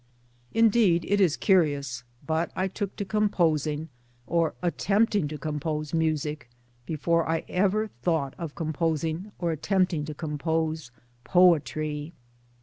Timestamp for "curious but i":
1.37-2.67